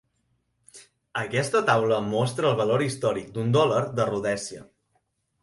[1.21, 4.65] Aquesta taula mostra el valor històric d'un dòlar de Rhodèsia.